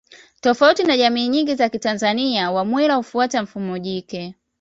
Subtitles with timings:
[0.41, 4.35] Tofauti na jamii nyingi za kitanzania Wamwera hufuata mfumo jike